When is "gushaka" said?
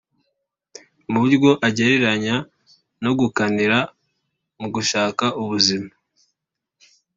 4.75-5.25